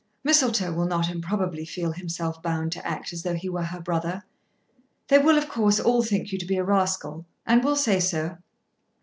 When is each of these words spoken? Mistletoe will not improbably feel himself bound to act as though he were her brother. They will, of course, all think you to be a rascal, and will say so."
Mistletoe 0.23 0.73
will 0.73 0.87
not 0.87 1.09
improbably 1.11 1.63
feel 1.63 1.91
himself 1.91 2.41
bound 2.41 2.71
to 2.71 2.83
act 2.83 3.13
as 3.13 3.21
though 3.21 3.35
he 3.35 3.47
were 3.49 3.65
her 3.65 3.79
brother. 3.79 4.23
They 5.09 5.19
will, 5.19 5.37
of 5.37 5.47
course, 5.47 5.79
all 5.79 6.01
think 6.01 6.31
you 6.31 6.39
to 6.39 6.45
be 6.47 6.57
a 6.57 6.63
rascal, 6.63 7.27
and 7.45 7.63
will 7.63 7.75
say 7.75 7.99
so." 7.99 8.37